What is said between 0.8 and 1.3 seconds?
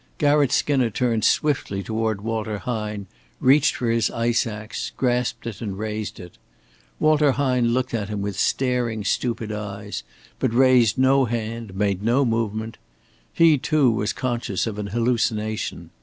turned